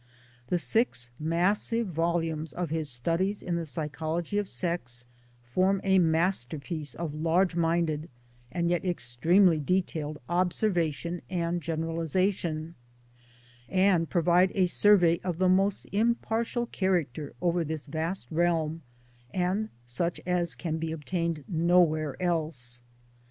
The 0.47 0.57
six 0.57 1.11
massive 1.19 1.85
volumes 1.85 2.53
of 2.53 2.71
his 2.71 2.89
Studies 2.89 3.43
in 3.43 3.55
the 3.55 3.67
Psychology, 3.67 4.39
of 4.39 4.49
Sex 4.49 5.05
form 5.43 5.79
a 5.83 5.99
masterpiece 5.99 6.95
of 6.95 7.13
large 7.13 7.55
minded 7.55 8.09
and 8.51 8.67
yet 8.67 8.83
extremely 8.83 9.59
detailed 9.59 10.17
observa 10.27 10.91
tion 10.91 11.21
and 11.29 11.61
generalization, 11.61 12.73
and 13.69 14.09
provide 14.09 14.51
a 14.55 14.65
survey 14.65 15.19
of 15.23 15.37
the 15.37 15.47
most 15.49 15.85
impartial 15.91 16.65
character 16.65 17.35
over 17.39 17.63
this 17.63 17.85
vast 17.85 18.25
realm, 18.31 18.81
and 19.31 19.69
such 19.85 20.19
as 20.25 20.55
can 20.55 20.79
be 20.79 20.91
obtained 20.91 21.43
nowhere 21.47 22.19
else. 22.19 22.81